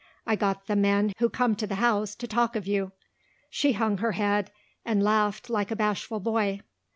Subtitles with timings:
[0.25, 2.91] I got the men who come to the house to talk of you."
[3.51, 4.51] She hung her head
[4.83, 6.61] and laughed like a bashful boy.